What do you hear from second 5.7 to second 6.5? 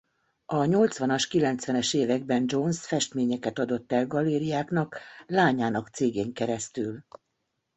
cégén